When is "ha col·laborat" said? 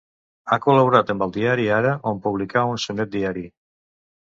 0.53-1.11